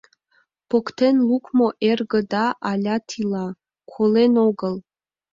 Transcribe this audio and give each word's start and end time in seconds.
Поктен 0.69 1.15
лукмо 1.27 1.67
эргыда 1.89 2.45
алят 2.69 3.05
ила— 3.21 3.47
колен 3.91 4.33
огыл! 4.47 4.75